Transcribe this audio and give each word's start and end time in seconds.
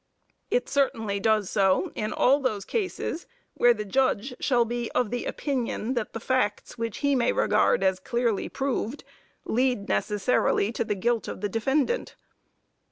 It 0.49 0.67
certainly 0.67 1.19
does 1.19 1.51
so 1.51 1.91
in 1.93 2.11
all 2.11 2.39
those 2.39 2.65
cases, 2.65 3.27
where 3.53 3.71
the 3.71 3.85
judge 3.85 4.33
shall 4.39 4.65
be 4.65 4.89
of 4.93 5.11
the 5.11 5.25
opinion 5.25 5.93
that 5.93 6.13
the 6.13 6.19
facts 6.19 6.75
which 6.75 6.97
he 7.05 7.13
may 7.13 7.31
regard 7.31 7.83
as 7.83 7.99
clearly 7.99 8.49
proved, 8.49 9.03
lead 9.45 9.87
necessarily 9.89 10.71
to 10.71 10.83
the 10.83 10.95
guilt 10.95 11.27
of 11.27 11.41
the 11.41 11.49
defendant. 11.49 12.15